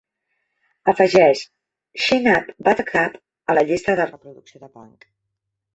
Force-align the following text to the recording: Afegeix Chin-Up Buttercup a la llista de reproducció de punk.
Afegeix 0.93 1.43
Chin-Up 2.05 2.49
Buttercup 2.69 3.23
a 3.55 3.61
la 3.61 3.69
llista 3.71 4.01
de 4.03 4.13
reproducció 4.13 4.65
de 4.67 4.77
punk. 4.81 5.13